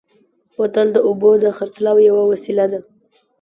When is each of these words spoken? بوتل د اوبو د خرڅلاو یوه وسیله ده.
بوتل 0.55 0.87
د 0.93 0.97
اوبو 1.07 1.31
د 1.43 1.45
خرڅلاو 1.57 2.05
یوه 2.09 2.23
وسیله 2.31 2.65
ده. 2.71 2.79